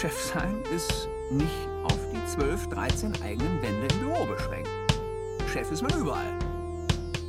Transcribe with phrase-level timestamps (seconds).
[0.00, 4.70] Chef sein ist nicht auf die 12, 13 eigenen Wände im Büro beschränkt.
[5.52, 6.38] Chef ist man überall.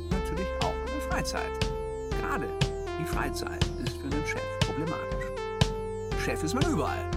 [0.08, 1.50] Natürlich auch in der Freizeit.
[2.20, 2.46] Gerade
[3.00, 5.24] die Freizeit ist für einen Chef problematisch.
[6.24, 7.10] Chef ist man überall.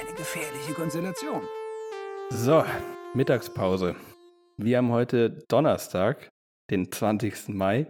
[0.00, 1.42] Eine gefährliche Konstellation.
[2.30, 2.64] So,
[3.14, 3.94] Mittagspause.
[4.56, 6.28] Wir haben heute Donnerstag,
[6.72, 7.50] den 20.
[7.50, 7.86] Mai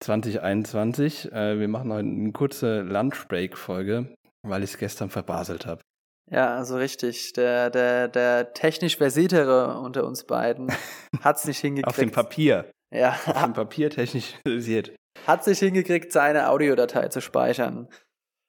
[0.00, 1.30] 2021.
[1.30, 5.82] Äh, wir machen heute eine kurze Lunchbreak-Folge, weil ich es gestern verbaselt habe.
[6.30, 7.32] Ja, also richtig.
[7.34, 10.72] Der, der, der technisch versiertere unter uns beiden
[11.20, 11.88] hat es nicht hingekriegt.
[11.88, 12.70] Auf dem Papier.
[12.92, 13.18] Ja.
[13.26, 14.94] Auf dem Papier technisch versiert.
[15.26, 17.88] Hat sich hingekriegt, seine Audiodatei zu speichern.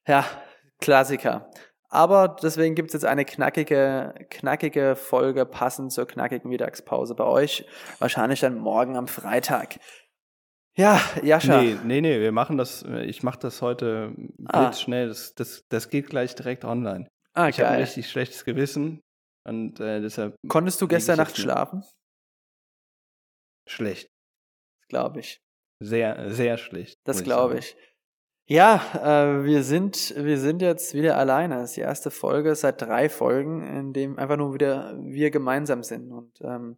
[0.08, 0.26] Ja,
[0.80, 1.50] Klassiker.
[1.90, 7.68] Aber deswegen gibt es jetzt eine knackige, knackige Folge passend zur knackigen Mittagspause bei euch.
[8.00, 9.78] Wahrscheinlich dann morgen am Freitag.
[10.76, 11.62] Ja, Jascha.
[11.62, 14.74] Nee, nee, nee, wir machen das, ich mache das heute ah.
[14.74, 15.08] schnell.
[15.08, 17.08] Das, das, das geht gleich direkt online.
[17.34, 19.02] Ah, ich habe ein richtig schlechtes Gewissen
[19.44, 20.36] und äh, deshalb.
[20.48, 21.84] Konntest du gestern Nacht schlafen?
[23.68, 24.10] Schlecht.
[24.90, 25.42] Glaube ich.
[25.80, 26.98] Sehr, sehr schlecht.
[27.04, 27.76] Das glaube ich.
[28.46, 31.56] Ja, äh, wir sind, wir sind jetzt wieder alleine.
[31.56, 35.82] Das ist die erste Folge seit drei Folgen, in dem einfach nur wieder wir gemeinsam
[35.82, 36.12] sind.
[36.12, 36.78] Und ähm,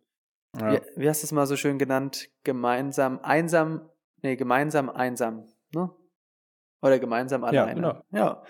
[0.59, 0.73] ja.
[0.73, 2.29] wie, wie, hast du es mal so schön genannt?
[2.43, 3.89] Gemeinsam, einsam,
[4.21, 5.89] nee, gemeinsam, einsam, ne?
[6.81, 7.81] Oder gemeinsam alleine.
[7.81, 8.01] Ja, genau.
[8.11, 8.43] ja.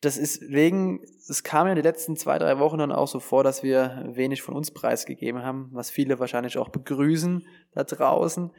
[0.00, 3.42] Das ist wegen, es kam ja die letzten zwei, drei Wochen dann auch so vor,
[3.42, 8.52] dass wir wenig von uns preisgegeben haben, was viele wahrscheinlich auch begrüßen da draußen.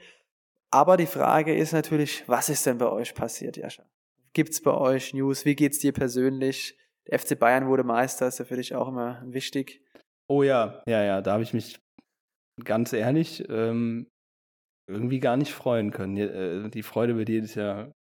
[0.72, 3.84] Aber die Frage ist natürlich, was ist denn bei euch passiert, Jascha?
[4.34, 5.46] Gibt es bei euch News?
[5.46, 6.78] Wie geht es dir persönlich?
[7.08, 9.82] Der FC Bayern wurde Meister, ist ja für dich auch immer wichtig.
[10.28, 11.80] Oh ja, ja, ja, da habe ich mich
[12.64, 14.08] ganz ehrlich ähm,
[14.90, 16.18] irgendwie gar nicht freuen können.
[16.18, 17.92] Äh, die Freude über dir ist ja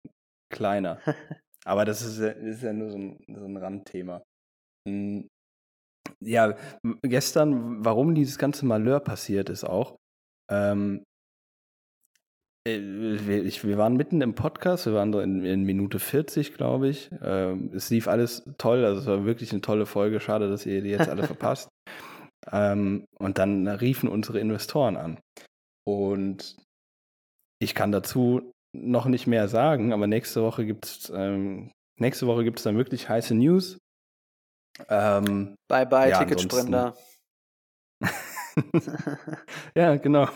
[0.54, 1.00] kleiner.
[1.66, 4.22] Aber das ist ja, ist ja nur so ein, so ein Randthema.
[4.88, 5.28] Hm,
[6.24, 6.56] ja,
[7.02, 9.98] gestern, warum dieses ganze Malheur passiert ist auch,
[10.52, 11.04] ähm,
[12.68, 17.10] äh, wir, waren mitten im Podcast, wir waren so in, in Minute 40, glaube ich.
[17.22, 20.20] Ähm, es lief alles toll, also es war wirklich eine tolle Folge.
[20.20, 21.70] Schade, dass ihr die jetzt alle verpasst.
[22.52, 25.20] Ähm, und dann riefen unsere Investoren an.
[25.88, 26.58] Und
[27.60, 32.44] ich kann dazu noch nicht mehr sagen, aber nächste Woche gibt es ähm, nächste Woche
[32.44, 33.78] gibt es dann wirklich heiße News.
[34.90, 36.96] Ähm, bye bye, ja, Ticketsprinter.
[39.76, 40.28] ja, genau.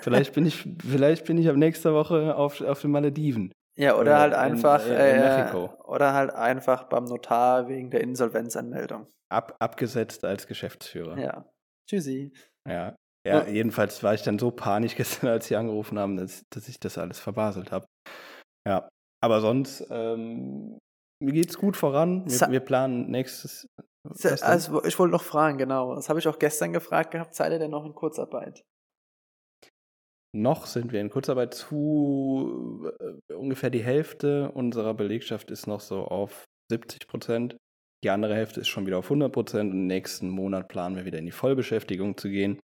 [0.00, 3.52] vielleicht bin ich, vielleicht bin ich ab nächster Woche auf, auf den Malediven.
[3.76, 8.00] Ja, oder, oder halt einfach in, äh, in oder halt einfach beim Notar wegen der
[8.00, 9.06] Insolvenzanmeldung.
[9.30, 11.18] Ab, abgesetzt als Geschäftsführer.
[11.18, 11.50] Ja.
[11.88, 12.32] Tschüssi.
[12.66, 12.96] Ja.
[13.26, 16.68] Ja, ja, jedenfalls war ich dann so panisch gestern, als sie angerufen haben, dass, dass
[16.68, 17.86] ich das alles verbaselt habe.
[18.66, 18.88] Ja.
[19.22, 20.78] Aber sonst, ähm,
[21.20, 22.24] mir geht's gut voran.
[22.30, 23.66] Wir, wir planen nächstes
[24.42, 25.94] also, ich wollte noch fragen, genau.
[25.94, 27.34] Das habe ich auch gestern gefragt gehabt.
[27.34, 28.64] Seid ihr denn noch in Kurzarbeit?
[30.34, 36.04] Noch sind wir in Kurzarbeit zu äh, ungefähr die Hälfte unserer Belegschaft ist noch so
[36.04, 37.56] auf 70 Prozent.
[38.04, 41.18] Die andere Hälfte ist schon wieder auf 100 Prozent und nächsten Monat planen wir wieder
[41.18, 42.60] in die Vollbeschäftigung zu gehen,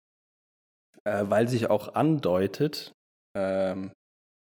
[1.05, 2.93] äh, weil sich auch andeutet,
[3.37, 3.93] ähm,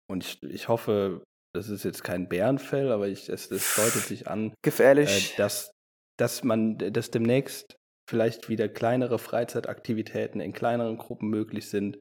[0.10, 4.28] und ich, ich hoffe, das ist jetzt kein Bärenfell, aber ich, es, es deutet sich
[4.28, 5.34] an, Gefährlich.
[5.34, 5.72] Äh, dass
[6.20, 7.78] dass man, dass demnächst
[8.10, 11.98] vielleicht wieder kleinere Freizeitaktivitäten in kleineren Gruppen möglich sind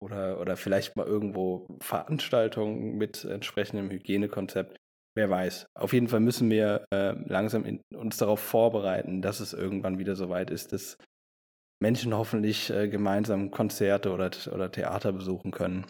[0.00, 4.76] oder, oder vielleicht mal irgendwo Veranstaltungen mit entsprechendem Hygienekonzept.
[5.18, 5.66] Wer weiß.
[5.74, 10.14] Auf jeden Fall müssen wir äh, langsam in, uns darauf vorbereiten, dass es irgendwann wieder
[10.14, 10.96] so weit ist, dass
[11.82, 15.84] Menschen hoffentlich äh, gemeinsam Konzerte oder, oder Theater besuchen können.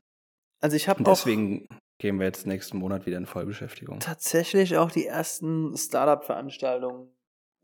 [0.62, 1.68] Also ich habe Deswegen
[2.00, 4.00] gehen wir jetzt nächsten Monat wieder in Vollbeschäftigung.
[4.00, 7.12] Tatsächlich auch die ersten Startup-Veranstaltungen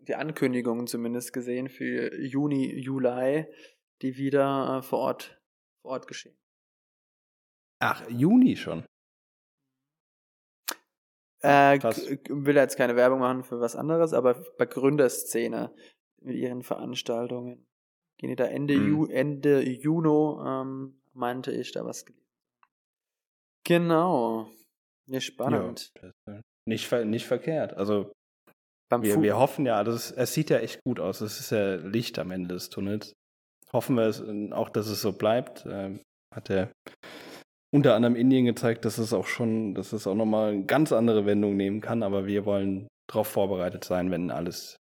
[0.07, 3.47] die Ankündigungen zumindest gesehen für Juni, Juli,
[4.03, 5.41] die wieder äh, vor, Ort,
[5.81, 6.37] vor Ort geschehen.
[7.81, 8.85] Ach, Juni schon.
[11.45, 11.79] Äh,
[12.29, 15.75] will jetzt keine Werbung machen für was anderes, aber bei Gründerszene
[16.21, 17.67] mit ihren Veranstaltungen
[18.19, 18.89] gehen die da Ende, hm.
[18.89, 22.25] Ju, Ende Juni, ähm, meinte ich, da was gelesen.
[23.67, 24.49] Genau.
[25.07, 25.93] Ja, spannend.
[26.27, 27.75] Ja, nicht, nicht verkehrt.
[27.75, 28.13] Also
[28.91, 31.21] wir, wir, hoffen ja, das, es sieht ja echt gut aus.
[31.21, 33.13] Es ist ja Licht am Ende des Tunnels.
[33.73, 35.67] Hoffen wir es, auch, dass es so bleibt.
[35.67, 36.01] Ähm,
[36.35, 36.71] hat er
[37.75, 41.27] unter anderem Indien gezeigt, dass es auch schon, dass es auch nochmal eine ganz andere
[41.27, 42.05] Wendung nehmen kann.
[42.05, 44.77] Aber wir wollen darauf vorbereitet sein, wenn alles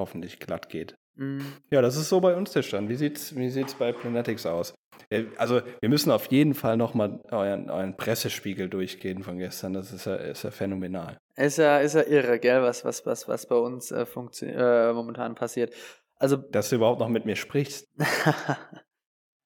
[0.00, 0.94] hoffentlich glatt geht.
[1.16, 1.44] Mhm.
[1.72, 2.88] Ja, das ist so bei uns der Stand.
[2.88, 4.72] Wie sieht's, wie sieht's bei Planetics aus?
[5.10, 9.72] Äh, Also, wir müssen auf jeden Fall nochmal euren, euren Pressespiegel durchgehen von gestern.
[9.72, 11.18] Das ist ja, ist ja phänomenal.
[11.34, 14.06] Ist ja, ist ja irre, gell, was, was, was, was bei uns äh,
[14.42, 15.74] äh, momentan passiert.
[16.20, 17.88] Also, Dass du überhaupt noch mit mir sprichst.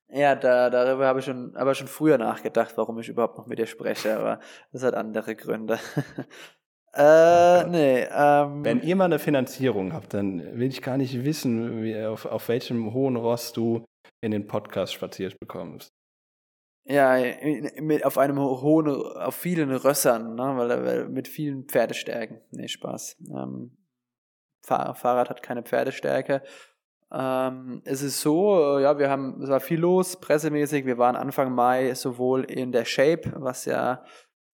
[0.08, 3.58] ja, da, darüber habe ich schon, aber schon früher nachgedacht, warum ich überhaupt noch mit
[3.58, 4.40] dir spreche, aber
[4.72, 5.74] das hat andere Gründe.
[6.92, 7.70] äh, Gott.
[7.70, 12.02] nee, ähm, Wenn ihr mal eine Finanzierung habt, dann will ich gar nicht wissen, wie,
[12.04, 13.84] auf, auf welchem hohen Ross du
[14.20, 15.90] in den Podcast spaziert bekommst.
[16.88, 17.16] Ja,
[17.80, 22.40] mit, auf einem ho- hohen, auf vielen Rössern, ne, weil, weil mit vielen Pferdestärken.
[22.52, 23.16] Nee, Spaß.
[23.28, 23.76] Ähm,
[24.64, 26.42] Fahr Fahrrad hat keine Pferdestärke.
[27.18, 30.84] Ähm, es ist so, äh, ja, wir haben, es war viel los, pressemäßig.
[30.84, 34.04] Wir waren Anfang Mai sowohl in der Shape, was ja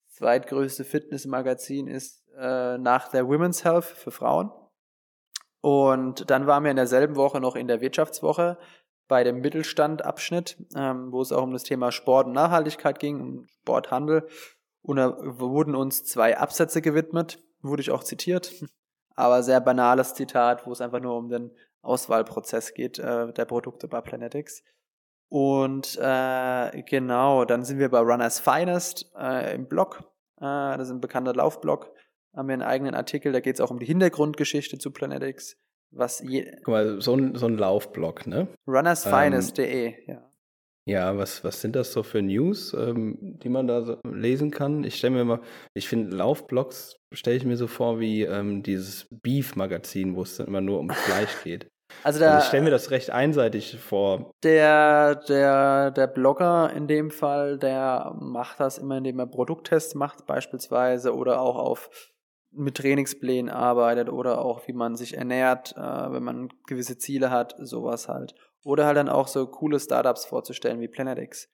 [0.06, 4.52] das zweitgrößte Fitnessmagazin ist, äh, nach der Women's Health für Frauen.
[5.60, 8.58] Und dann waren wir in derselben Woche noch in der Wirtschaftswoche
[9.08, 13.46] bei dem Mittelstand-Abschnitt, ähm, wo es auch um das Thema Sport und Nachhaltigkeit ging, um
[13.62, 14.28] Sporthandel.
[14.82, 18.52] Und da wurden uns zwei Absätze gewidmet, wurde ich auch zitiert,
[19.16, 21.50] aber sehr banales Zitat, wo es einfach nur um den
[21.82, 24.62] Auswahlprozess geht äh, der Produkte bei Planetics.
[25.28, 30.00] Und äh, genau, dann sind wir bei Runners Finest äh, im Blog.
[30.36, 30.44] Äh,
[30.76, 31.90] das ist ein bekannter Laufblog.
[32.34, 35.56] Haben wir einen eigenen Artikel, da geht es auch um die Hintergrundgeschichte zu Planetics.
[35.90, 38.48] Was je, Guck mal, so ein, so ein Laufblog, ne?
[38.66, 40.32] runnersfinest.de, ja.
[40.84, 44.82] Ja, was, was sind das so für News, ähm, die man da so lesen kann?
[44.82, 45.40] Ich stelle mir immer,
[45.74, 50.48] ich finde Laufblogs stelle ich mir so vor wie ähm, dieses Beef-Magazin, wo es dann
[50.48, 51.68] immer nur um Fleisch geht.
[52.02, 54.32] Also da, Also ich stelle mir das recht einseitig vor.
[54.42, 60.26] der, der, der Blogger in dem Fall, der macht das immer, indem er Produkttests macht
[60.26, 61.90] beispielsweise oder auch auf
[62.54, 65.80] mit Trainingsplänen arbeitet oder auch wie man sich ernährt, äh,
[66.12, 68.34] wenn man gewisse Ziele hat, sowas halt.
[68.62, 71.48] Oder halt dann auch so coole Startups vorzustellen wie Planetix.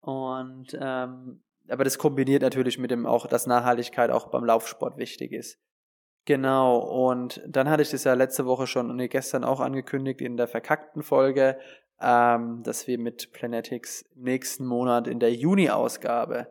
[0.00, 5.32] Und ähm, aber das kombiniert natürlich mit dem auch, dass Nachhaltigkeit auch beim Laufsport wichtig
[5.32, 5.58] ist.
[6.24, 10.36] Genau, und dann hatte ich das ja letzte Woche schon, nee, gestern auch angekündigt in
[10.36, 11.58] der verkackten Folge,
[12.00, 16.46] ähm, dass wir mit Planetics nächsten Monat in der Juni-Ausgabe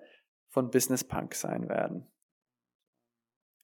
[0.50, 2.08] von Business Punk sein werden.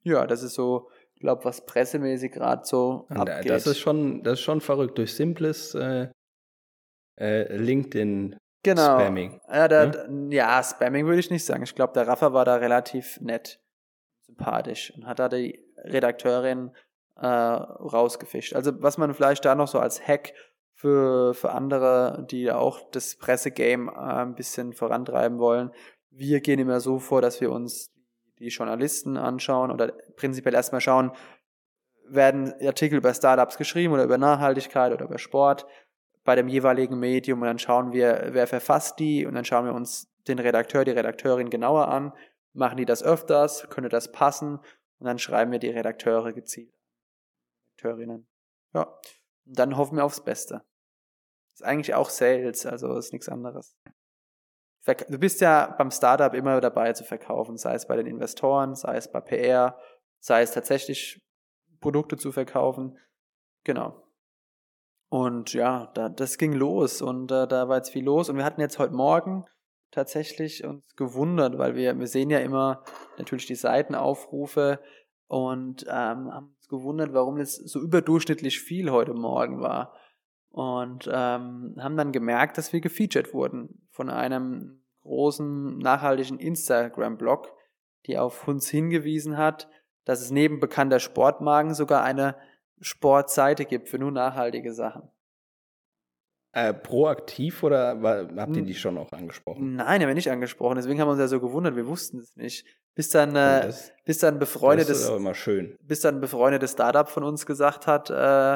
[0.03, 3.49] Ja, das ist so, ich glaube, was pressemäßig gerade so Und, abgeht.
[3.49, 4.97] das ist schon, das ist schon verrückt.
[4.97, 6.07] Durch simples äh,
[7.19, 8.99] äh, LinkedIn genau.
[8.99, 9.41] Spamming.
[9.49, 10.33] Ja, da, ne?
[10.33, 11.63] ja, Spamming würde ich nicht sagen.
[11.63, 13.59] Ich glaube, der Rafa war da relativ nett,
[14.25, 16.71] sympathisch und hat da die Redakteurin
[17.15, 18.53] äh, rausgefischt.
[18.53, 20.33] Also was man vielleicht da noch so als Hack
[20.73, 25.71] für, für andere, die auch das Pressegame äh, ein bisschen vorantreiben wollen.
[26.11, 27.91] Wir gehen immer so vor, dass wir uns
[28.39, 31.11] die Journalisten anschauen oder prinzipiell erstmal schauen,
[32.07, 35.65] werden Artikel über Startups geschrieben oder über Nachhaltigkeit oder über Sport
[36.23, 39.73] bei dem jeweiligen Medium und dann schauen wir, wer verfasst die und dann schauen wir
[39.73, 42.13] uns den Redakteur, die Redakteurin genauer an.
[42.53, 43.67] Machen die das öfters?
[43.69, 44.59] Könnte das passen?
[44.99, 46.73] Und dann schreiben wir die Redakteure gezielt.
[47.67, 48.27] Redakteurinnen.
[48.73, 48.83] Ja.
[49.45, 50.63] Und dann hoffen wir aufs Beste.
[51.53, 53.75] Ist eigentlich auch Sales, also ist nichts anderes.
[54.85, 58.75] Verk- Du bist ja beim Startup immer dabei zu verkaufen, sei es bei den Investoren,
[58.75, 59.79] sei es bei PR,
[60.19, 61.21] sei es tatsächlich
[61.79, 62.97] Produkte zu verkaufen.
[63.63, 64.03] Genau.
[65.09, 68.29] Und ja, da, das ging los und äh, da war jetzt viel los.
[68.29, 69.45] Und wir hatten jetzt heute Morgen
[69.91, 72.83] tatsächlich uns gewundert, weil wir, wir sehen ja immer
[73.17, 74.79] natürlich die Seitenaufrufe
[75.27, 79.93] und ähm, haben uns gewundert, warum es so überdurchschnittlich viel heute Morgen war.
[80.49, 87.53] Und ähm, haben dann gemerkt, dass wir gefeatured wurden von einem großen nachhaltigen Instagram-Blog,
[88.07, 89.69] die auf uns hingewiesen hat,
[90.05, 92.35] dass es neben bekannter Sportmarken sogar eine
[92.79, 95.09] Sportseite gibt für nur nachhaltige Sachen.
[96.57, 98.65] Äh, proaktiv oder war, habt ihr Hm.
[98.65, 99.75] die schon auch angesprochen?
[99.75, 100.77] Nein, haben wir nicht angesprochen.
[100.77, 101.75] Deswegen haben wir uns ja so gewundert.
[101.75, 102.65] Wir wussten es nicht.
[102.95, 105.77] Bis dann, äh, das, bis dann ein das befreundetes, ist immer schön.
[105.83, 108.55] bis dann ein befreundetes Startup von uns gesagt hat, äh,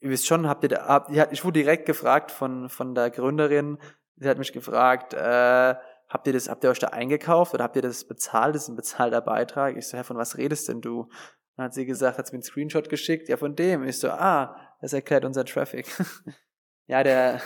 [0.00, 3.78] ihr wisst schon, habt ihr, da, habt, ich wurde direkt gefragt von, von der Gründerin,
[4.16, 5.76] sie hat mich gefragt, äh,
[6.08, 8.56] habt ihr das, habt ihr euch da eingekauft oder habt ihr das bezahlt?
[8.56, 9.76] Das ist ein bezahlter Beitrag.
[9.76, 11.08] Ich so, Herr, von was redest denn du?
[11.56, 13.84] Dann hat sie gesagt, hat sie mir einen Screenshot geschickt, ja, von dem.
[13.84, 15.86] Ich so, ah, das erklärt unser Traffic.
[16.86, 17.40] ja, der,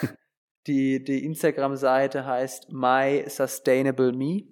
[0.67, 4.45] die, die Instagram-Seite heißt My Sustainable Me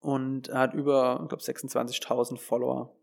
[0.00, 2.96] und hat über, ich glaube, 26.000 Follower.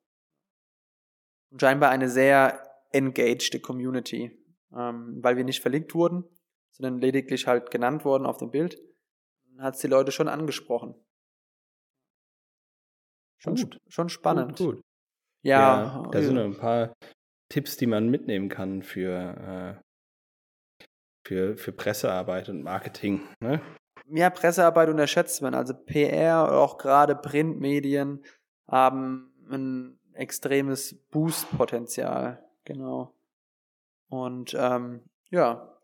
[1.49, 4.31] Und scheinbar eine sehr engaged Community,
[4.75, 6.23] ähm, weil wir nicht verlinkt wurden,
[6.71, 8.79] sondern lediglich halt genannt worden auf dem Bild,
[9.59, 10.95] hat es die Leute schon angesprochen.
[13.37, 13.79] Schon, Gut.
[13.87, 14.57] schon spannend.
[14.57, 14.83] Gut, gut.
[15.43, 16.93] Ja, da sind noch ein paar,
[17.49, 19.86] Tipps, die man mitnehmen kann für, äh,
[21.27, 23.21] für, für Pressearbeit und Marketing.
[23.41, 23.61] Ne?
[24.09, 25.53] Ja, Pressearbeit unterschätzt man.
[25.53, 28.23] Also PR oder auch gerade Printmedien
[28.65, 32.43] haben ein extremes Boost-Potenzial.
[32.63, 33.13] Genau.
[34.07, 35.77] Und ähm, ja,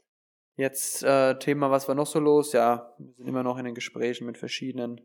[0.56, 2.54] jetzt äh, Thema, was war noch so los?
[2.54, 5.02] Ja, wir sind immer noch in den Gesprächen mit verschiedenen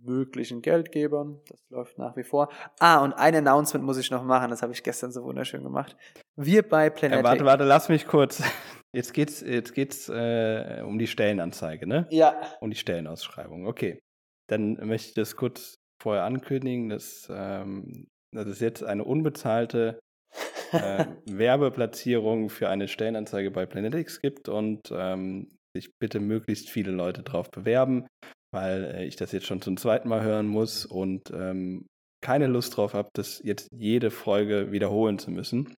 [0.00, 1.40] möglichen Geldgebern.
[1.48, 2.48] Das läuft nach wie vor.
[2.78, 4.50] Ah, und ein Announcement muss ich noch machen.
[4.50, 5.96] Das habe ich gestern so wunderschön gemacht.
[6.36, 7.24] Wir bei Planetic.
[7.24, 8.42] Ja, warte, warte, lass mich kurz.
[8.94, 12.06] Jetzt geht's, jetzt geht's äh, um die Stellenanzeige, ne?
[12.10, 12.38] Ja.
[12.60, 13.66] Um die Stellenausschreibung.
[13.66, 14.02] Okay.
[14.50, 19.98] Dann möchte ich das kurz vorher ankündigen, dass, ähm, dass es jetzt eine unbezahlte
[20.72, 27.22] äh, Werbeplatzierung für eine Stellenanzeige bei Planetics gibt und ähm, sich bitte möglichst viele Leute
[27.22, 28.06] drauf bewerben
[28.52, 31.86] weil äh, ich das jetzt schon zum zweiten Mal hören muss und ähm,
[32.22, 35.74] keine Lust drauf habe, das jetzt jede Folge wiederholen zu müssen.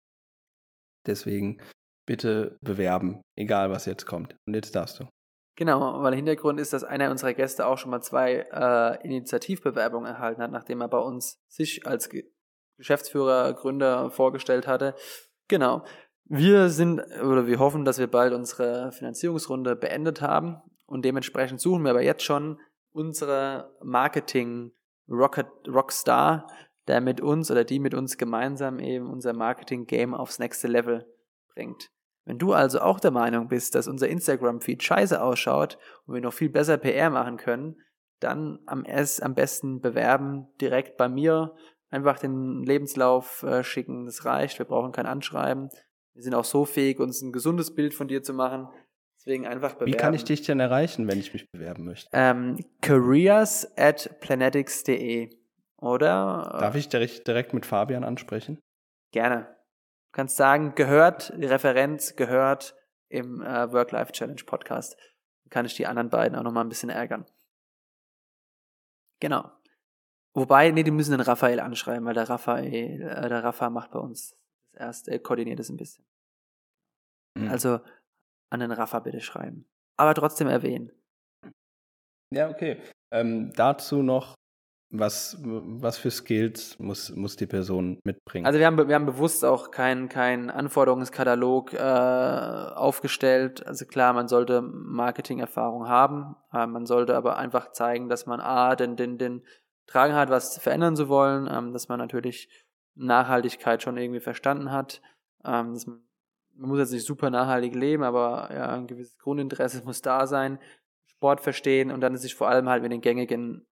[1.06, 1.60] Deswegen
[2.06, 4.36] bitte bewerben, egal was jetzt kommt.
[4.46, 5.08] Und jetzt darfst du.
[5.56, 10.42] Genau, weil Hintergrund ist, dass einer unserer Gäste auch schon mal zwei äh, Initiativbewerbungen erhalten
[10.42, 12.24] hat, nachdem er bei uns sich als Ge
[12.76, 14.96] Geschäftsführer, Gründer vorgestellt hatte.
[15.46, 15.84] Genau.
[16.24, 21.84] Wir sind oder wir hoffen, dass wir bald unsere Finanzierungsrunde beendet haben und dementsprechend suchen
[21.84, 22.58] wir aber jetzt schon
[22.92, 24.72] unsere Marketing
[25.08, 26.48] Rocket Rockstar,
[26.86, 31.06] der mit uns oder die mit uns gemeinsam eben unser Marketing Game aufs nächste Level
[31.54, 31.90] bringt.
[32.24, 36.32] Wenn du also auch der Meinung bist, dass unser Instagram-Feed scheiße ausschaut und wir noch
[36.32, 37.76] viel besser PR machen können,
[38.20, 41.54] dann am, erst, am besten bewerben direkt bei mir,
[41.90, 45.68] einfach den Lebenslauf äh, schicken, das reicht, wir brauchen kein Anschreiben.
[46.14, 48.68] Wir sind auch so fähig, uns ein gesundes Bild von dir zu machen,
[49.24, 49.92] Deswegen einfach bewerben.
[49.92, 52.10] Wie kann ich dich denn erreichen, wenn ich mich bewerben möchte?
[52.12, 55.30] Ähm, careers at planetics.de
[55.84, 56.56] oder?
[56.60, 58.60] Darf ich direkt, direkt mit Fabian ansprechen?
[59.12, 59.46] Gerne.
[60.12, 62.74] Du kannst sagen, gehört, die Referenz gehört
[63.08, 64.96] im äh, Work-Life-Challenge Podcast.
[65.44, 67.26] Dann kann ich die anderen beiden auch nochmal ein bisschen ärgern.
[69.20, 69.50] Genau.
[70.34, 74.00] Wobei, nee, die müssen den Raphael anschreiben, weil der Raphael, äh, der Rafa macht bei
[74.00, 74.36] uns
[74.72, 76.04] das erste, er koordiniert es ein bisschen.
[77.38, 77.48] Mhm.
[77.48, 77.80] Also
[78.50, 79.68] an den Rafa bitte schreiben.
[79.96, 80.90] Aber trotzdem erwähnen.
[82.32, 82.82] Ja, okay.
[83.12, 84.34] Ähm, dazu noch,
[84.98, 88.46] was, was für Skills muss, muss die Person mitbringen?
[88.46, 93.66] Also wir haben, wir haben bewusst auch keinen kein Anforderungskatalog äh, aufgestellt.
[93.66, 96.36] Also klar, man sollte Marketing-Erfahrung haben.
[96.52, 99.42] Äh, man sollte aber einfach zeigen, dass man A, den, den, den
[99.86, 102.48] Tragen hat, was verändern zu wollen, ähm, dass man natürlich
[102.94, 105.02] Nachhaltigkeit schon irgendwie verstanden hat,
[105.44, 106.04] ähm, dass man
[106.56, 110.60] man muss jetzt nicht super nachhaltig leben, aber ja, ein gewisses Grundinteresse muss da sein,
[111.06, 113.66] Sport verstehen und dann sich vor allem halt mit den gängigen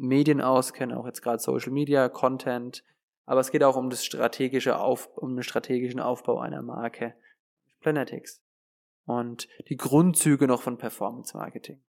[0.00, 2.84] Medien auskennen, auch jetzt gerade Social Media, Content.
[3.26, 7.14] Aber es geht auch um das strategische Auf, um den strategischen Aufbau einer Marke.
[7.80, 8.42] Planetics.
[9.04, 11.82] Und die Grundzüge noch von Performance Marketing.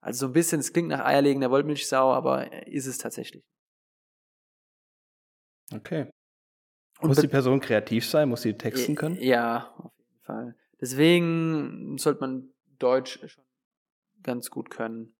[0.00, 3.44] Also so ein bisschen, es klingt nach eierlegender Wollmilchsau, aber ist es tatsächlich.
[5.72, 6.10] Okay.
[7.00, 8.28] Und muss die Person kreativ sein?
[8.28, 9.16] Muss sie texten können?
[9.20, 10.56] Ja, auf jeden Fall.
[10.80, 13.44] Deswegen sollte man Deutsch schon
[14.22, 15.16] ganz gut können.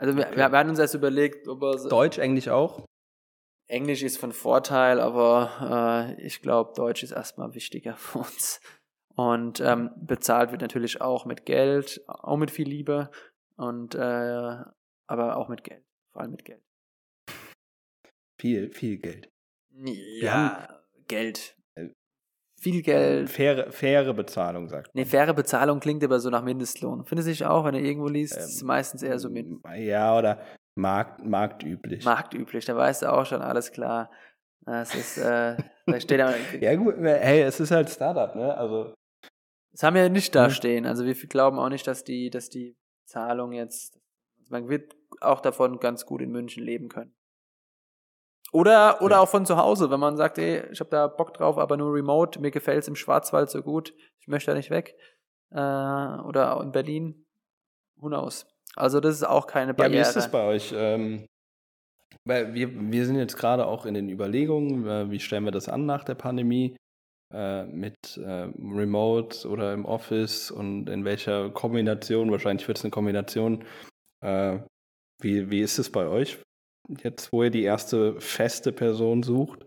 [0.00, 0.36] Also wir, okay.
[0.36, 2.86] wir haben uns erst überlegt, ob er Deutsch, Englisch auch?
[3.66, 8.60] Englisch ist von Vorteil, aber äh, ich glaube, Deutsch ist erstmal wichtiger für uns.
[9.14, 13.10] Und ähm, bezahlt wird natürlich auch mit Geld, auch mit viel Liebe
[13.56, 14.56] und äh,
[15.06, 16.62] aber auch mit Geld, vor allem mit Geld.
[18.38, 19.28] Viel, viel Geld.
[19.68, 21.59] Ja, Geld.
[22.60, 23.30] Viel Geld.
[23.30, 25.02] Faire, faire Bezahlung, sagt man.
[25.02, 27.06] Nee, faire Bezahlung klingt aber so nach Mindestlohn.
[27.06, 29.46] Findest du nicht auch, wenn du irgendwo liest, ähm, ist meistens eher so mit.
[29.78, 30.42] Ja, oder
[30.74, 32.04] Markt, marktüblich.
[32.04, 34.10] Marktüblich, da weißt du auch schon, alles klar.
[34.66, 36.34] Das ist, äh, da steht da.
[36.60, 38.54] ja, gut, hey, es ist halt Startup, ne?
[38.54, 38.92] Also.
[39.72, 40.84] Das haben wir nicht da stehen.
[40.84, 42.76] Also wir glauben auch nicht, dass die, dass die
[43.06, 43.98] Zahlung jetzt.
[44.50, 47.14] Man wird auch davon ganz gut in München leben können.
[48.52, 49.22] Oder, oder ja.
[49.22, 51.94] auch von zu Hause, wenn man sagt, ey, ich habe da Bock drauf, aber nur
[51.94, 54.96] remote, mir gefällt es im Schwarzwald so gut, ich möchte da nicht weg.
[55.50, 57.26] Äh, oder auch in Berlin,
[57.96, 58.46] who knows.
[58.76, 59.94] Also das ist auch keine Barriere.
[59.94, 60.72] Ja, wie ist das bei euch?
[60.76, 61.26] Ähm,
[62.24, 65.68] weil wir, wir sind jetzt gerade auch in den Überlegungen, äh, wie stellen wir das
[65.68, 66.76] an nach der Pandemie?
[67.32, 72.90] Äh, mit äh, Remote oder im Office und in welcher Kombination, wahrscheinlich wird es eine
[72.90, 73.64] Kombination.
[74.20, 74.58] Äh,
[75.20, 76.42] wie, wie ist es bei euch?
[76.98, 79.66] Jetzt, wo ihr die erste feste Person sucht?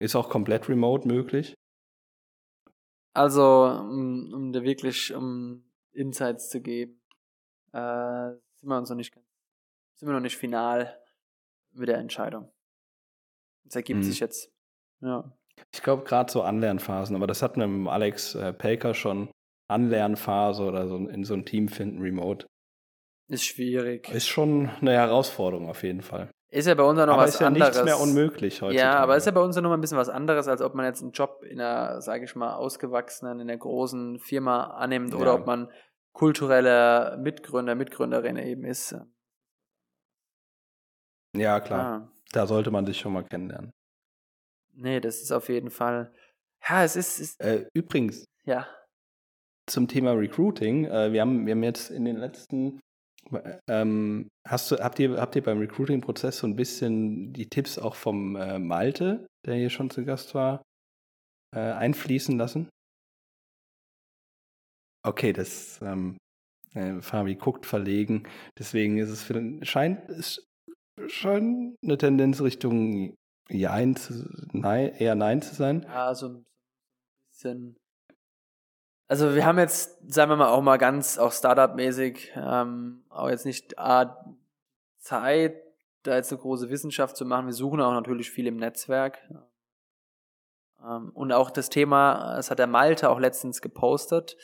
[0.00, 1.54] Ist auch komplett remote möglich?
[3.14, 7.00] Also, um, um dir wirklich um Insights zu geben,
[7.72, 9.14] äh, sind wir uns noch nicht
[10.02, 10.98] sind wir noch nicht final
[11.74, 12.50] mit der Entscheidung.
[13.64, 14.02] Das ergibt mhm.
[14.02, 14.50] sich jetzt.
[15.00, 15.30] Ja.
[15.72, 19.30] Ich glaube gerade so Anlernphasen, aber das hatten wir mit Alex äh, Pelker schon.
[19.68, 22.46] Anlernphase oder so in so ein Team finden, remote.
[23.28, 24.08] Ist schwierig.
[24.10, 26.30] Ist schon eine Herausforderung auf jeden Fall.
[26.50, 27.68] Ist ja bei uns auch noch aber was ist ja anderes.
[27.70, 28.76] nichts mehr unmöglich heute.
[28.76, 30.84] Ja, aber ist ja bei uns noch mal ein bisschen was anderes, als ob man
[30.84, 35.26] jetzt einen Job in einer, sage ich mal, ausgewachsenen, in einer großen Firma annimmt oder
[35.32, 35.34] Ja.
[35.34, 35.70] ob man
[36.12, 38.94] kultureller Mitgründer, Mitgründerin eben ist.
[41.34, 41.80] Ja, klar.
[42.02, 43.70] Ah, Da sollte man sich schon mal kennenlernen.
[44.74, 46.12] nee, das ist auf jeden Fall.
[46.68, 48.66] Ja, es ist, ist Äh, übrigens, ja.
[49.66, 52.78] zum Thema Recruiting, äh, wir, haben, wir haben jetzt in den letzten,
[53.68, 57.94] ähm, hast du, habt, ihr, habt ihr beim Recruiting-Prozess so ein bisschen die Tipps auch
[57.94, 60.62] vom äh, Malte, der hier schon zu Gast war,
[61.54, 62.68] äh, einfließen lassen?
[65.04, 66.16] Okay, das ähm,
[66.74, 70.44] äh, Fabi guckt verlegen, deswegen ist es für, scheint es
[71.06, 73.14] schon eine Tendenz Richtung
[73.50, 75.82] Jein zu, nein, eher Nein zu sein.
[75.82, 76.44] Ja, so ein
[77.30, 77.76] bisschen.
[79.12, 83.44] Also wir haben jetzt, sagen wir mal, auch mal ganz auch Startup-mäßig, ähm, auch jetzt
[83.44, 84.24] nicht A,
[85.00, 85.62] Zeit,
[86.02, 87.44] da jetzt eine große Wissenschaft zu machen.
[87.44, 89.18] Wir suchen auch natürlich viel im Netzwerk.
[90.82, 94.38] Ähm, und auch das Thema, das hat der Malte auch letztens gepostet,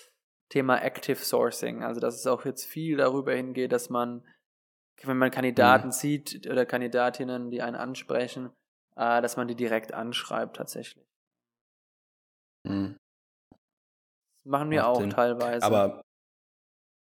[0.51, 1.83] Thema Active Sourcing.
[1.83, 4.23] Also dass es auch jetzt viel darüber hingeht, dass man,
[5.03, 8.51] wenn man Kandidaten sieht oder Kandidatinnen, die einen ansprechen,
[8.97, 11.07] äh, dass man die direkt anschreibt tatsächlich.
[12.67, 12.99] Hm.
[14.49, 15.11] Machen wir auch Sinn.
[15.11, 15.63] teilweise.
[15.63, 16.01] Aber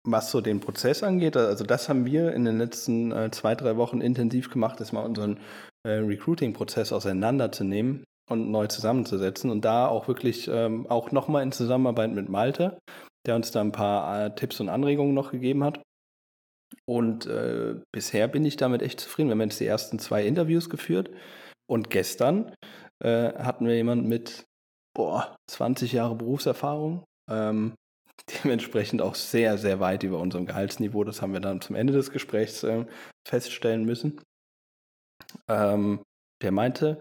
[0.07, 3.77] was so den Prozess angeht, also das haben wir in den letzten äh, zwei, drei
[3.77, 5.39] Wochen intensiv gemacht, ist mal unseren
[5.87, 12.13] äh, Recruiting-Prozess auseinanderzunehmen und neu zusammenzusetzen und da auch wirklich ähm, auch nochmal in Zusammenarbeit
[12.13, 12.79] mit Malte,
[13.27, 15.83] der uns da ein paar äh, Tipps und Anregungen noch gegeben hat.
[16.87, 19.29] Und äh, bisher bin ich damit echt zufrieden.
[19.29, 21.11] Wir haben jetzt die ersten zwei Interviews geführt
[21.67, 22.55] und gestern
[23.03, 24.45] äh, hatten wir jemanden mit
[24.95, 27.05] boah, 20 Jahre Berufserfahrung.
[27.31, 27.75] Ähm,
[28.45, 31.05] dementsprechend auch sehr, sehr weit über unserem Gehaltsniveau.
[31.05, 32.87] Das haben wir dann zum Ende des Gesprächs äh,
[33.27, 34.21] feststellen müssen.
[35.49, 36.03] Ähm,
[36.43, 37.01] der meinte,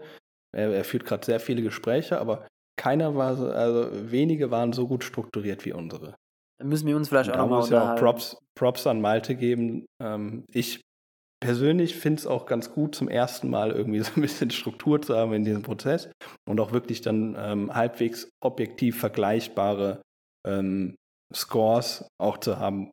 [0.52, 2.46] er, er führt gerade sehr viele Gespräche, aber
[2.76, 6.16] keiner war so, also wenige waren so gut strukturiert wie unsere.
[6.58, 8.04] Dann müssen wir uns vielleicht auch nochmal muss ja auch unterhalten.
[8.04, 9.86] Props, Props an Malte geben.
[10.02, 10.80] Ähm, ich
[11.40, 15.16] persönlich finde es auch ganz gut, zum ersten Mal irgendwie so ein bisschen Struktur zu
[15.16, 16.10] haben in diesem Prozess
[16.48, 20.00] und auch wirklich dann ähm, halbwegs objektiv vergleichbare
[20.46, 20.96] ähm,
[21.34, 22.90] Scores auch zu haben.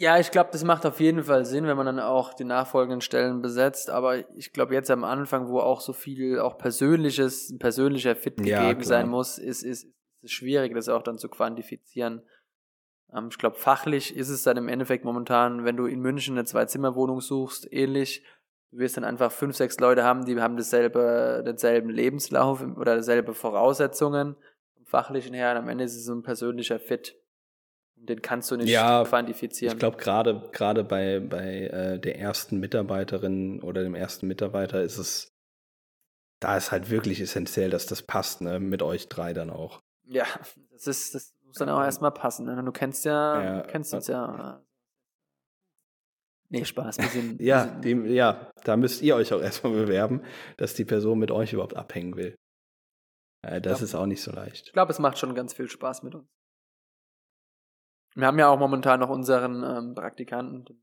[0.00, 3.02] Ja, ich glaube, das macht auf jeden Fall Sinn, wenn man dann auch die nachfolgenden
[3.02, 3.90] Stellen besetzt.
[3.90, 8.44] Aber ich glaube, jetzt am Anfang, wo auch so viel auch persönliches, persönlicher Fit Ja,
[8.62, 8.84] gegeben klar.
[8.84, 12.22] sein muss, ist, ist, ist es schwierig, das auch dann zu quantifizieren.
[13.12, 16.46] Ähm, ich glaube, fachlich ist es dann im Endeffekt momentan, wenn du in München eine
[16.46, 18.24] Zwei-Zimmer-Wohnung suchst, ähnlich.
[18.70, 23.34] Du wirst dann einfach fünf, sechs Leute haben, die haben dasselbe, denselben Lebenslauf oder dieselbe
[23.34, 24.36] Voraussetzungen
[24.90, 25.52] fachlichen her.
[25.52, 27.16] Und am Ende ist es so ein persönlicher Fit.
[27.96, 29.74] Und Den kannst du nicht Ja, quantifizieren.
[29.74, 34.98] Ich glaube, gerade gerade bei, bei äh, der ersten Mitarbeiterin oder dem ersten Mitarbeiter ist
[34.98, 35.32] es,
[36.40, 39.80] da ist halt wirklich essentiell, dass das passt, ne, mit euch drei dann auch.
[40.04, 40.24] Ja,
[40.72, 42.46] das ist, das muss dann auch erstmal passen.
[42.46, 42.62] Ne?
[42.62, 44.62] Du kennst ja, Ja, kennst uns ja.
[46.48, 47.40] Nee, Spaß, sind.
[47.40, 50.22] Ja, sind, dem, ja, da müsst ihr euch auch erstmal bewerben,
[50.56, 52.34] dass die Person mit euch überhaupt abhängen will.
[53.42, 53.84] Äh, das Ja.
[53.84, 54.66] ist auch nicht so leicht.
[54.66, 56.28] ich glaube, es macht schon ganz viel Spaß mit uns.
[58.14, 60.82] Wir haben ja auch momentan noch unseren ähm, Praktikanten,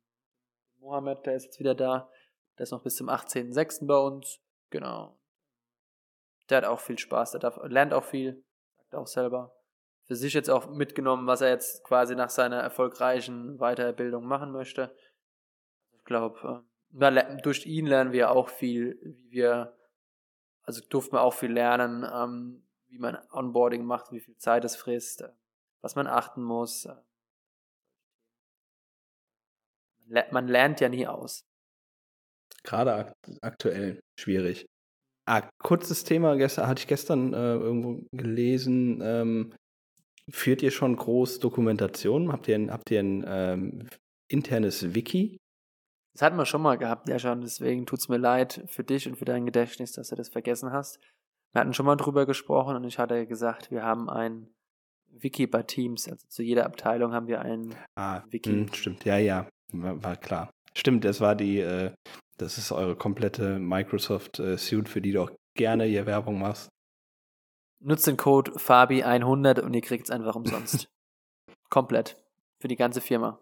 [0.79, 2.09] Mohammed, der ist jetzt wieder da.
[2.57, 3.85] Der ist noch bis zum 18.06.
[3.85, 4.39] bei uns.
[4.69, 5.19] Genau.
[6.49, 8.43] Der hat auch viel Spaß, der darf, lernt auch viel,
[8.77, 9.53] sagt auch selber.
[10.05, 14.95] Für sich jetzt auch mitgenommen, was er jetzt quasi nach seiner erfolgreichen Weiterbildung machen möchte.
[15.97, 16.63] Ich glaube,
[17.43, 19.75] durch ihn lernen wir auch viel, wie wir,
[20.67, 24.75] also durften wir auch viel lernen, ähm, wie man Onboarding macht, wie viel Zeit es
[24.75, 25.29] frisst, äh,
[25.81, 26.85] was man achten muss.
[26.85, 26.95] äh.
[29.99, 31.41] Man ler- Man lernt ja nie aus.
[32.63, 34.65] Gerade ak aktuell schwierig.
[35.25, 39.01] Ah, kurzes Thema, gestern, hatte ich gestern äh, irgendwo gelesen.
[39.01, 39.53] Ähm,
[40.29, 42.31] führt ihr schon groß Dokumentationen?
[42.31, 43.89] Habt ihr ein, habt ihr ein ähm,
[44.29, 45.37] internes Wiki?
[46.17, 47.41] Das hatten wir schon mal gehabt, ja schon.
[47.41, 50.71] Deswegen tut es mir leid für dich und für dein Gedächtnis, dass du das vergessen
[50.71, 50.99] hast.
[51.53, 54.49] Wir hatten schon mal drüber gesprochen und ich hatte gesagt, wir haben ein
[55.11, 56.09] Wiki bei Teams.
[56.09, 58.49] Also zu jeder Abteilung haben wir ein Ah, Wiki.
[58.49, 60.49] hm, stimmt, ja, ja, war, war klar.
[60.75, 61.93] Stimmt, das war die, äh,
[62.37, 66.67] das ist eure komplette Microsoft äh, Suite, für die du auch gerne hier Werbung machst.
[67.79, 70.87] Nutzt den Code Fabi100 und ihr kriegt es einfach umsonst.
[71.69, 72.17] Komplett.
[72.59, 73.39] Für die ganze Firma.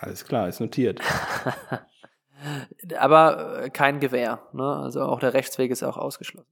[0.00, 1.00] Alles klar, ist notiert.
[2.98, 4.40] Aber äh, kein Gewehr.
[4.52, 4.64] Ne?
[4.64, 6.48] Also auch der Rechtsweg ist auch ausgeschlossen.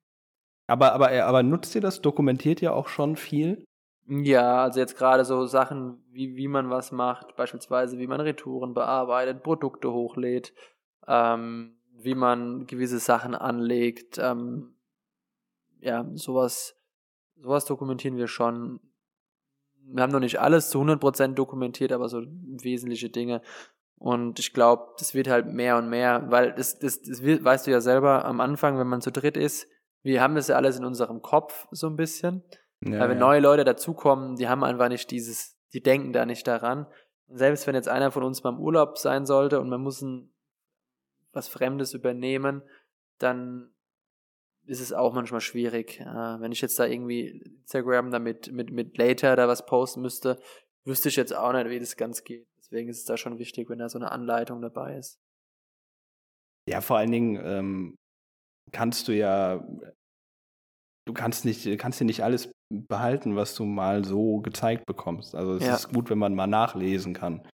[0.67, 2.03] Aber, aber, aber nutzt ihr das?
[2.03, 3.65] Dokumentiert ihr auch schon viel?
[4.07, 8.75] Ja, also jetzt gerade so Sachen, wie, wie man was macht, beispielsweise wie man Retouren
[8.75, 10.53] bearbeitet, Produkte hochlädt,
[11.07, 14.75] ähm, wie man gewisse Sachen anlegt, ähm,
[15.81, 16.77] ja, sowas,
[17.37, 18.81] sowas dokumentieren wir schon.
[19.91, 23.43] Wir haben noch nicht alles zu 100% dokumentiert, aber so wesentliche Dinge.
[23.97, 27.71] Und ich glaube, das wird halt mehr und mehr, weil das, das, das weißt du
[27.71, 29.69] ja selber am Anfang, wenn man zu dritt ist,
[30.03, 32.45] wir haben das ja alles in unserem Kopf so ein bisschen.
[32.81, 33.27] Ja, weil wenn ja.
[33.27, 36.87] neue Leute dazukommen, die haben einfach nicht dieses, die denken da nicht daran.
[37.27, 40.01] Und selbst wenn jetzt einer von uns mal im Urlaub sein sollte und man muss
[40.01, 40.33] ein,
[41.33, 42.63] was Fremdes übernehmen,
[43.19, 43.75] dann
[44.69, 46.01] ist es auch manchmal schwierig.
[46.01, 46.05] Äh,
[46.41, 50.39] wenn ich jetzt da irgendwie Instagram damit mit, mit Later da was posten müsste,
[50.85, 52.47] wüsste ich jetzt auch nicht, wie das ganz geht.
[52.59, 55.19] Deswegen ist es da schon wichtig, wenn da so eine Anleitung dabei ist.
[56.69, 57.97] Ja, vor allen Dingen ähm,
[58.73, 59.67] kannst du ja,
[61.07, 65.35] du kannst nicht, kannst dir nicht alles behalten, was du mal so gezeigt bekommst.
[65.35, 65.75] Also es ja.
[65.77, 67.49] ist gut, wenn man mal nachlesen kann.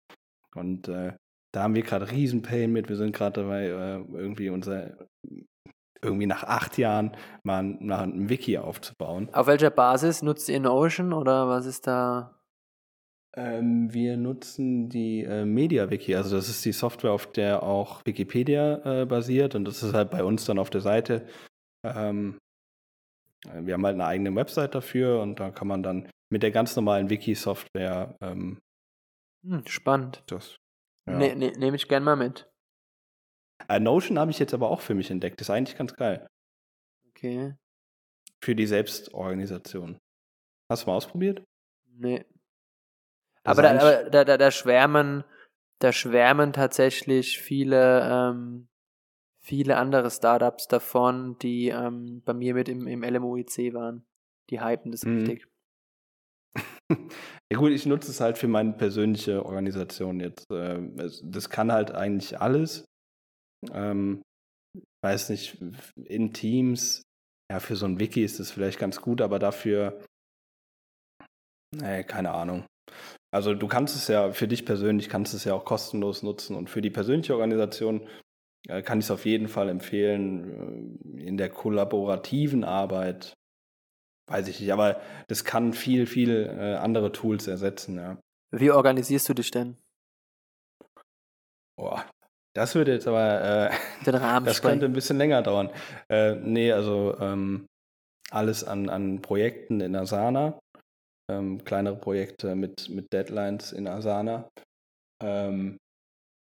[0.56, 1.13] Und äh,
[1.54, 2.88] da haben wir gerade Riesenpain mit.
[2.88, 4.97] Wir sind gerade dabei, äh, irgendwie unser
[6.03, 9.29] irgendwie nach acht Jahren mal ein, Wiki aufzubauen.
[9.33, 12.37] Auf welcher Basis nutzt ihr Notion oder was ist da?
[13.33, 19.01] Ähm, wir nutzen die äh, MediaWiki, also das ist die Software, auf der auch Wikipedia
[19.01, 21.25] äh, basiert und das ist halt bei uns dann auf der Seite.
[21.85, 22.39] Ähm,
[23.47, 26.51] äh, wir haben halt eine eigene Website dafür und da kann man dann mit der
[26.51, 28.17] ganz normalen Wiki-Software.
[28.21, 28.59] Ähm,
[29.45, 30.23] hm, spannend.
[30.27, 30.57] Das
[31.07, 31.17] ja.
[31.17, 32.50] ne, ne, nehme ich gern mal mit.
[33.67, 35.39] Äh, Notion habe ich jetzt aber auch für mich entdeckt.
[35.39, 36.28] Das ist eigentlich ganz geil.
[37.10, 37.56] Okay.
[38.43, 39.97] Für die Selbstorganisation.
[40.69, 41.43] Hast du mal ausprobiert?
[41.86, 42.26] Nee.
[43.43, 45.24] Aber da, da, da, da, schwärmen,
[45.80, 48.67] da schwärmen tatsächlich viele, ähm,
[49.39, 54.06] viele andere Startups davon, die ähm, bei mir mit im, im LMOIC waren.
[54.50, 55.17] Die hypen das mhm.
[55.17, 55.47] richtig.
[56.89, 60.45] ja gut, ich nutze es halt für meine persönliche Organisation jetzt.
[60.52, 62.86] Ähm, das kann halt eigentlich alles.
[63.71, 64.21] Ähm,
[65.04, 65.62] weiß nicht,
[66.06, 67.04] in Teams,
[67.52, 70.04] ja, für so ein Wiki ist das vielleicht ganz gut, aber dafür,
[71.76, 72.65] nee, keine Ahnung.
[73.34, 76.69] Also du kannst es ja für dich persönlich, kannst es ja auch kostenlos nutzen und
[76.69, 78.08] für die persönliche Organisation
[78.67, 80.97] äh, kann ich es auf jeden Fall empfehlen.
[81.17, 83.34] Äh, in der kollaborativen Arbeit
[84.30, 88.19] weiß ich nicht, aber das kann viel, viel äh, andere Tools ersetzen, ja.
[88.54, 89.78] Wie organisierst du dich denn?
[91.78, 92.06] Boah,
[92.53, 93.71] das würde jetzt aber, äh,
[94.45, 95.69] das könnte ein bisschen länger dauern.
[96.09, 97.67] Äh, nee, also ähm,
[98.31, 100.59] alles an, an Projekten in Asana,
[101.29, 104.49] ähm, kleinere Projekte mit, mit Deadlines in Asana.
[105.23, 105.77] Ähm,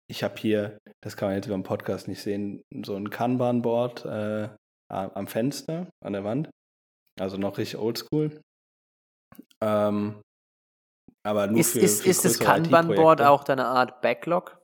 [0.07, 4.05] ich habe hier, das kann man jetzt über den Podcast nicht sehen, so ein Kanban-Board
[4.05, 4.49] äh,
[4.89, 6.49] am Fenster, an der Wand.
[7.19, 8.39] Also noch richtig oldschool.
[9.63, 10.21] Ähm,
[11.25, 14.59] aber nur ist, für, ist, für ist das Kanban-Board auch deine Art Backlog?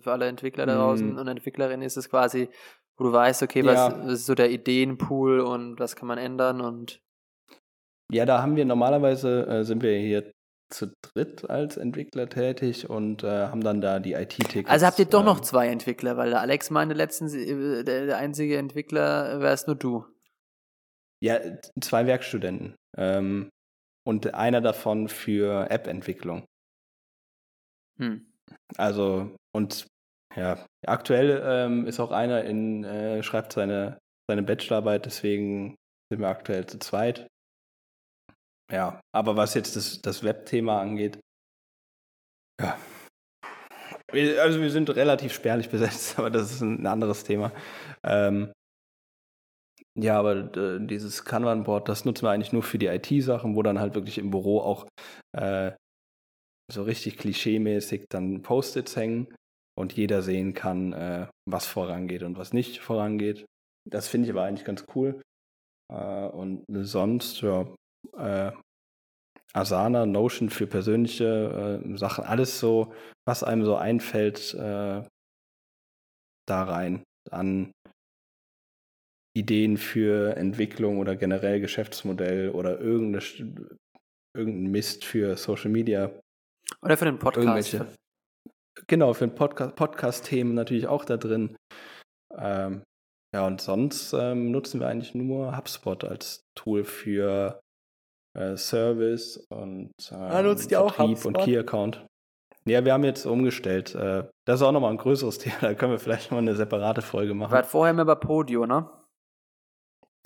[0.00, 1.18] Für alle Entwickler da draußen mm.
[1.18, 2.48] und Entwicklerinnen ist es quasi,
[2.96, 4.04] wo du weißt, okay, was, ja.
[4.04, 7.00] was ist so der Ideenpool und was kann man ändern und
[8.12, 10.32] ja, da haben wir normalerweise, äh, sind wir hier
[10.70, 14.68] zu dritt als Entwickler tätig und äh, haben dann da die IT-Tickets.
[14.68, 18.06] Also habt ihr doch ähm, noch zwei Entwickler, weil der Alex meinte letztens, äh, der,
[18.06, 20.04] der einzige Entwickler wärst nur du.
[21.22, 21.38] Ja,
[21.80, 22.76] zwei Werkstudenten.
[22.96, 23.50] Ähm,
[24.06, 26.46] und einer davon für App-Entwicklung.
[27.98, 28.32] Hm.
[28.76, 29.86] Also, und
[30.36, 35.76] ja, aktuell ähm, ist auch einer in, äh, schreibt seine, seine Bachelorarbeit, deswegen
[36.10, 37.26] sind wir aktuell zu zweit.
[38.70, 41.18] Ja, aber was jetzt das, das Web-Thema angeht,
[42.60, 42.78] ja.
[44.12, 47.52] Also wir sind relativ spärlich besetzt, aber das ist ein anderes Thema.
[48.04, 48.52] Ähm,
[49.96, 53.80] ja, aber äh, dieses Kanban-Board, das nutzen wir eigentlich nur für die IT-Sachen, wo dann
[53.80, 54.86] halt wirklich im Büro auch
[55.36, 55.72] äh,
[56.72, 59.34] so richtig klischeemäßig dann Post-its hängen
[59.78, 63.46] und jeder sehen kann, äh, was vorangeht und was nicht vorangeht.
[63.88, 65.20] Das finde ich aber eigentlich ganz cool.
[65.90, 67.66] Äh, und sonst, ja,
[68.16, 68.52] äh,
[69.52, 72.92] Asana, Notion für persönliche äh, Sachen, alles so,
[73.26, 75.02] was einem so einfällt, äh,
[76.46, 77.72] da rein an
[79.36, 83.24] Ideen für Entwicklung oder generell Geschäftsmodell oder irgendeine,
[84.36, 86.10] irgendein Mist für Social Media.
[86.82, 87.80] Oder für den Podcast.
[88.86, 91.56] Genau, für Podcast, Podcast-Themen natürlich auch da drin.
[92.36, 92.82] Ähm,
[93.34, 97.60] ja, und sonst ähm, nutzen wir eigentlich nur HubSpot als Tool für
[98.36, 101.36] äh, Service und ähm, ah, nutzt ihr auch HubSpot?
[101.36, 102.04] und Key Account.
[102.66, 103.94] Ja, wir haben jetzt umgestellt.
[103.94, 105.58] Äh, das ist auch nochmal ein größeres Thema.
[105.60, 107.52] Da können wir vielleicht mal eine separate Folge machen.
[107.52, 108.88] War vorher immer bei Podio, ne?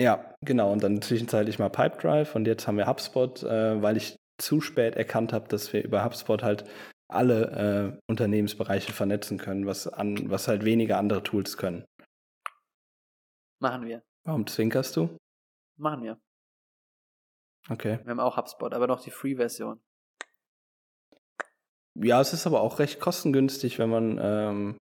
[0.01, 0.73] Ja, genau.
[0.73, 4.97] Und dann zwischenzeitlich mal Pipedrive und jetzt haben wir HubSpot, äh, weil ich zu spät
[4.97, 6.65] erkannt habe, dass wir über HubSpot halt
[7.09, 11.85] alle äh, Unternehmensbereiche vernetzen können, was, an, was halt weniger andere Tools können.
[13.61, 14.03] Machen wir.
[14.27, 15.17] Warum zwinkerst du?
[15.79, 16.19] Machen wir.
[17.69, 17.99] Okay.
[18.05, 19.81] Wir haben auch HubSpot, aber noch die Free-Version.
[21.97, 24.77] Ja, es ist aber auch recht kostengünstig, wenn man ähm,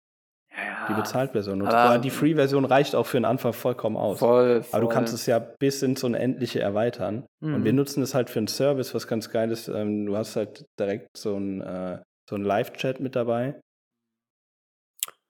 [0.52, 1.72] Ja, die Bezahltversion nutzt.
[1.72, 4.18] aber- Aber die Free-Version reicht auch für den Anfang vollkommen aus.
[4.20, 4.72] Voll, voll.
[4.80, 7.26] Aber du kannst es ja bis ins Unendliche erweitern.
[7.40, 7.54] Mhm.
[7.54, 9.68] Und wir nutzen es halt für einen Service, was ganz geil ist.
[9.68, 12.00] Ähm, du hast halt direkt so ein, äh,
[12.30, 13.60] so ein Live-Chat mit dabei.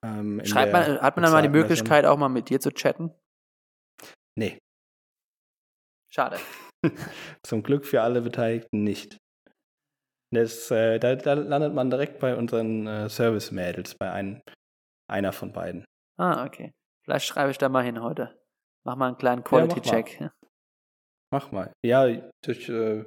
[0.05, 1.49] Ähm, in Schreibt man, hat man dann mal die.
[1.49, 3.13] Möglichkeit, auch mal mit dir zu chatten?
[4.39, 4.59] Nee,
[6.13, 6.39] Schade.
[7.45, 9.19] zum Glück für alle Beteiligten nicht.
[10.33, 14.43] Das, äh, da, da landet man direkt bei unseren äh, Service-Mädels, bei ein,
[15.09, 15.85] einer von beiden.
[16.19, 16.73] Ah, okay.
[17.05, 18.39] Vielleicht schreibe ich da mal hin heute.
[18.85, 20.31] Mach mal einen kleinen Ja, mach Quality-Check.
[21.33, 21.73] Mach mal.
[21.85, 22.07] Ja,
[22.45, 23.05] durch, äh,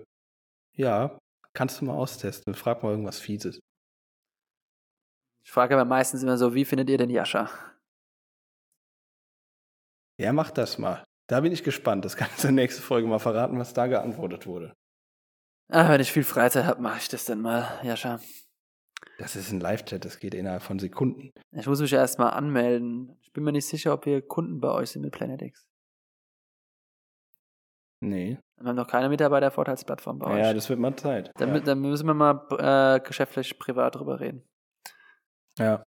[0.76, 1.18] ja,
[1.54, 2.56] kannst du mal austesten.
[2.56, 3.60] Frag mal irgendwas Fieses.
[5.46, 7.50] Ich frage aber meistens immer so, wie findet ihr den Jascha?
[10.20, 11.04] Ja, mach das mal.
[11.28, 12.06] Da bin ich gespannt.
[12.06, 14.74] Das kannst du in der nächsten Folge mal verraten, was da geantwortet wurde.
[15.72, 18.20] Ah, wenn ich viel Freizeit habe, mache ich das dann mal, Jascha.
[19.18, 21.32] Das ist ein Live-Chat, das geht innerhalb von Sekunden.
[21.52, 23.18] Ich muss mich erst mal anmelden.
[23.22, 25.66] Ich bin mir nicht sicher, ob wir Kunden bei euch sind mit Planetix.
[28.02, 28.38] Nee.
[28.60, 30.56] Wir haben noch keine Mitarbeitervorteilsplattform bei Ja, euch.
[30.56, 31.32] das wird mal Zeit.
[31.36, 31.60] Dann, ja.
[31.62, 34.44] dann müssen wir mal äh, geschäftlich privat drüber reden.
[35.60, 35.84] Ja.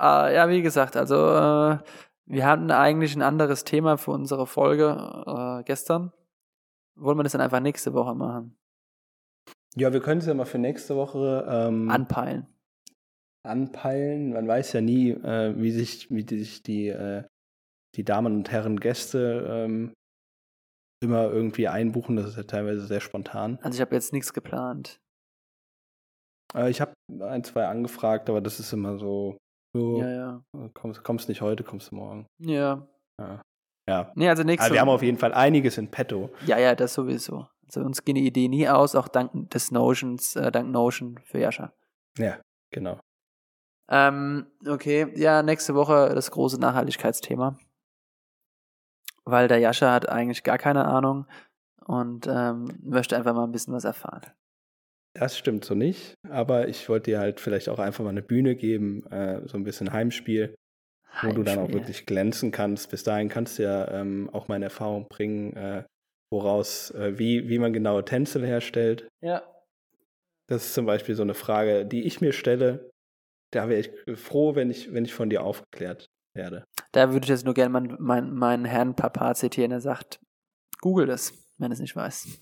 [0.00, 1.78] Ah, ja, wie gesagt, also äh,
[2.26, 4.94] wir hatten eigentlich ein anderes Thema für unsere Folge
[5.26, 6.12] äh, gestern.
[6.94, 8.54] Wollen wir das dann einfach nächste Woche machen?
[9.74, 12.46] ja, wir können es ja mal für nächste Woche ähm, Anpeilen.
[13.44, 14.32] anpeilen.
[14.32, 17.24] Man weiß ja nie, äh, wie sich, wie die- sich die, äh,
[17.96, 19.92] die Damen und Herren Gäste ähm,
[21.00, 22.16] immer irgendwie einbuchen.
[22.16, 23.58] Das ist ja teilweise sehr spontan.
[23.62, 25.00] Also ich habe jetzt nichts geplant.
[26.54, 29.36] Äh, ich habe ein, zwei angefragt, aber das ist immer so,
[29.74, 30.42] so Ja, ja.
[30.74, 32.26] kommst, kommst nicht heute, kommst du morgen.
[32.38, 32.86] Ja.
[33.20, 33.42] Ja.
[33.88, 34.12] ja.
[34.14, 36.30] Nee, also nächste Also wir haben auf jeden Fall einiges in petto.
[36.46, 37.48] Ja, ja, das sowieso.
[37.66, 41.38] Also uns gehen die Ideen nie aus, auch dank des Notions, äh, dank Notion für
[41.38, 41.72] Jascha.
[42.16, 42.98] Ja, genau.
[43.90, 47.58] Ähm, okay, ja, nächste Woche das große Nachhaltigkeitsthema.
[49.24, 51.26] Weil der Jascha hat eigentlich gar keine Ahnung
[51.84, 54.22] und ähm, möchte einfach mal ein bisschen was erfahren.
[55.14, 58.54] Das stimmt so nicht, aber ich wollte dir halt vielleicht auch einfach mal eine Bühne
[58.54, 60.54] geben, äh, so ein bisschen Heimspiel,
[61.22, 61.80] wo du dann auch Heimspiel.
[61.80, 62.90] wirklich glänzen kannst.
[62.90, 65.84] Bis dahin kannst du ja ähm, auch meine Erfahrung bringen, äh,
[66.30, 69.08] woraus, äh, wie, wie man genaue Tänzel herstellt.
[69.20, 69.42] Ja.
[70.48, 72.90] Das ist zum Beispiel so eine Frage, die ich mir stelle.
[73.52, 76.64] Da wäre ich froh, wenn ich, wenn ich von dir aufgeklärt werde.
[76.92, 80.20] Da würde ich jetzt nur gerne meinen mein, meinen Herrn Papa zitieren, der sagt,
[80.80, 82.40] google das, wenn es nicht weiß.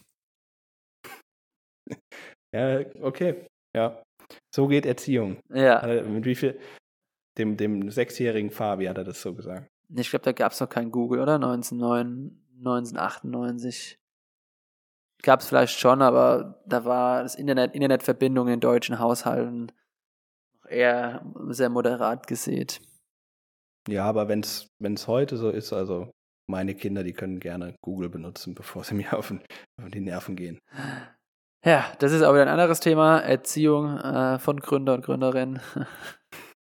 [2.57, 3.47] Ja, okay.
[3.77, 4.03] Ja.
[4.55, 5.39] So geht Erziehung.
[5.51, 6.59] Ja, er- Mit wie viel?
[7.39, 9.69] Dem, dem sechsjährigen Fabi hat er das so gesagt.
[9.95, 11.35] ich glaube, da gab es noch kein Google, oder?
[11.35, 13.99] 1909 1998.
[15.23, 19.73] Gab es vielleicht schon, aber da war das Internet, Internetverbindung in deutschen Haushalten
[20.63, 22.81] noch eher sehr moderat gesät.
[23.89, 26.11] Ja, aber wenn es heute so ist, also
[26.49, 29.43] meine Kinder, die können gerne Google benutzen, bevor sie mir auf, den,
[29.83, 30.59] auf die Nerven gehen.
[31.67, 33.19] Ja, das ist aber ein anderes Thema.
[33.19, 35.61] Erziehung äh, von Gründer und Gründerinnen.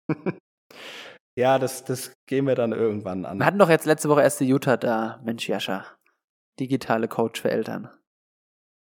[1.37, 3.37] Ja, das, das gehen wir dann irgendwann an.
[3.37, 5.85] Wir hatten doch jetzt letzte Woche erst die Jutta da, Mensch Jascha.
[6.59, 7.91] Digitale Coach für Eltern.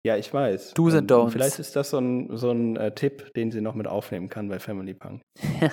[0.05, 0.75] Ja, ich weiß.
[0.75, 1.31] Do's and Und Don'ts.
[1.31, 4.49] Vielleicht ist das so ein, so ein äh, Tipp, den sie noch mit aufnehmen kann
[4.49, 5.23] bei Family Punk.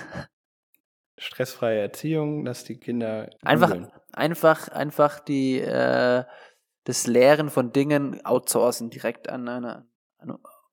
[1.19, 3.77] Stressfreie Erziehung, dass die Kinder Einfach,
[4.13, 6.23] einfach, einfach die, äh,
[6.85, 9.94] das Lehren von Dingen outsourcen direkt an eine, eine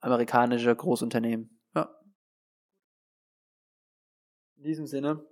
[0.01, 1.61] amerikanische Großunternehmen.
[1.75, 1.95] Ja.
[4.57, 5.25] In diesem Sinne,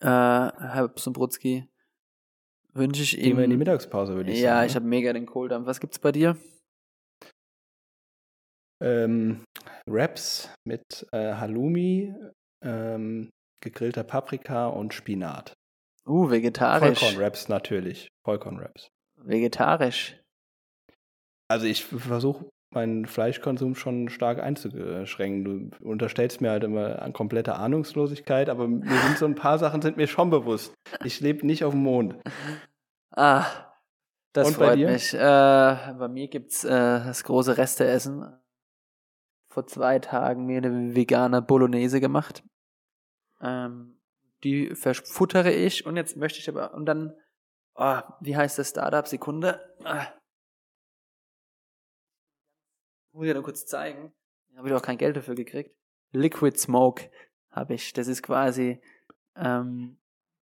[0.00, 1.68] äh, Herr Psumbrutski,
[2.72, 3.36] wünsche ich Gehen ihm.
[3.36, 4.66] wir in die Mittagspause, würde ich ja, sagen.
[4.66, 5.66] ich habe mega den Kohldampf.
[5.66, 6.36] Was gibt's bei dir?
[8.84, 9.44] ähm,
[9.86, 12.14] Wraps mit äh, Halloumi,
[12.62, 13.30] ähm,
[13.62, 15.54] gegrillter Paprika und Spinat.
[16.06, 16.98] Uh, vegetarisch.
[16.98, 18.08] Vollkorn-Wraps natürlich.
[18.26, 18.88] Vollkorn-Wraps.
[19.16, 20.20] Vegetarisch.
[21.48, 25.70] Also ich versuche meinen Fleischkonsum schon stark einzuschränken.
[25.70, 29.82] Du unterstellst mir halt immer an komplette Ahnungslosigkeit, aber mir sind so ein paar Sachen
[29.82, 30.74] sind mir schon bewusst.
[31.04, 32.16] Ich lebe nicht auf dem Mond.
[33.16, 33.46] Ah,
[34.32, 35.14] das Und freut mich.
[35.14, 38.26] Äh, bei mir gibt's äh, das große Resteessen
[39.54, 42.42] vor zwei Tagen mir eine vegane Bolognese gemacht.
[43.40, 44.00] Ähm,
[44.42, 47.14] die verfuttere ich und jetzt möchte ich aber, und dann,
[47.76, 49.06] oh, wie heißt das Startup?
[49.06, 49.60] Sekunde.
[49.84, 50.08] Ah.
[53.14, 54.12] Muss ich nur kurz zeigen.
[54.56, 55.74] Habe ich auch kein Geld dafür gekriegt.
[56.12, 57.04] Liquid Smoke
[57.50, 57.92] habe ich.
[57.92, 58.80] Das ist quasi,
[59.36, 59.96] ähm,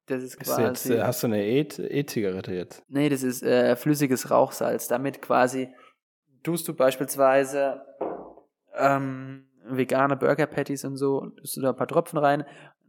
[0.06, 0.62] das ist Ist quasi.
[0.62, 2.82] jetzt, äh, hast du eine E-Zigarette jetzt?
[2.88, 4.86] Nee, das ist äh, flüssiges Rauchsalz.
[4.88, 5.68] Damit quasi
[6.42, 7.82] tust du beispielsweise
[8.74, 12.44] ähm, vegane Burger Patties und so, tust du da ein paar Tropfen rein.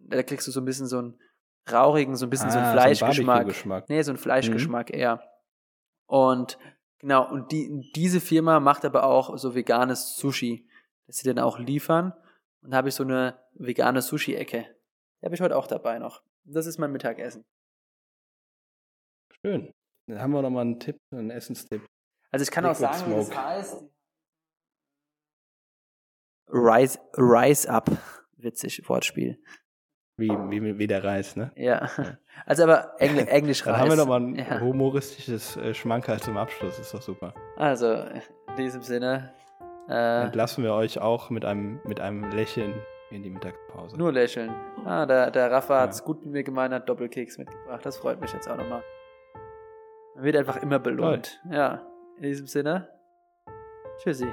[0.07, 1.19] Da kriegst du so ein bisschen so einen
[1.71, 3.25] rauchigen, so ein bisschen so einen Ah, Fleischgeschmack.
[3.27, 3.89] Barbecue-Geschmack.
[3.89, 5.21] nee, so einen Fleischgeschmack eher.
[6.05, 6.57] Und
[6.99, 10.67] genau, und die, diese Firma macht aber auch so veganes Sushi,
[11.07, 12.13] das sie dann auch liefern.
[12.61, 14.67] Und da habe ich so eine vegane Sushi-Ecke.
[15.21, 16.21] Die habe ich heute auch dabei noch.
[16.43, 17.43] Das ist mein Mittagessen.
[19.41, 19.73] Schön.
[20.07, 21.85] Dann haben wir noch mal einen Tipp, einen Essenstipp.
[22.31, 23.45] Also ich kann auch Liquid sagen, wie das Smoke.
[23.45, 23.83] heißt.
[26.51, 27.89] Rise, Rise Up.
[28.37, 29.41] Witzig, Wortspiel.
[30.19, 31.51] Wie, wie, wie der Reis, ne?
[31.55, 31.89] Ja.
[32.45, 33.81] Also aber Engl Englisch Dann Reis.
[33.81, 34.59] haben wir noch mal ein Ja.
[34.59, 36.77] humoristisches äh, Schmankerl zum Abschluss.
[36.79, 37.33] Ist doch super.
[37.57, 39.33] Also, in diesem Sinne,
[39.89, 42.73] äh, Entlassen wir euch auch mit einem, mit einem Lächeln
[43.11, 43.97] in die Mittagspause.
[43.97, 44.53] nur lächeln.
[44.85, 45.81] Ah, der, der Rafa Ja.
[45.81, 47.83] hat's gut mit mir gemeint, hat Doppelkeks mitgebracht.
[47.85, 48.83] Das freut mich jetzt auch nochmal.
[50.15, 51.41] Man wird einfach immer belohnt.
[51.49, 51.81] Ja,
[52.17, 52.87] in diesem Sinne,
[54.03, 54.27] tschüssi,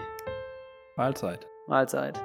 [0.97, 1.47] Mahlzeit.
[1.69, 2.21] Mahlzeit.